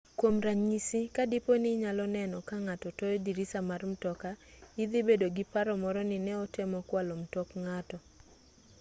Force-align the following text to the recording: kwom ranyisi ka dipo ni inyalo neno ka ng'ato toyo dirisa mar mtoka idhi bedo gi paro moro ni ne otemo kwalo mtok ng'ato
kwom 0.17 0.35
ranyisi 0.45 0.99
ka 1.15 1.23
dipo 1.31 1.51
ni 1.61 1.69
inyalo 1.75 2.03
neno 2.15 2.37
ka 2.47 2.55
ng'ato 2.63 2.87
toyo 2.97 3.17
dirisa 3.25 3.59
mar 3.69 3.81
mtoka 3.91 4.29
idhi 4.83 4.99
bedo 5.07 5.25
gi 5.35 5.43
paro 5.53 5.73
moro 5.83 6.01
ni 6.09 6.17
ne 6.25 6.33
otemo 6.43 6.79
kwalo 6.89 7.13
mtok 7.21 7.49
ng'ato 7.63 7.97